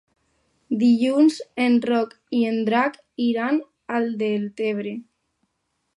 Dilluns 0.83 1.37
en 1.65 1.77
Roc 1.91 2.17
i 2.39 2.41
en 2.53 2.57
Drac 2.71 2.99
iran 3.29 3.61
a 3.99 4.03
Deltebre. 4.23 4.99